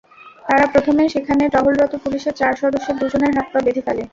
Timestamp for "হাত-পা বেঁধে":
3.37-3.81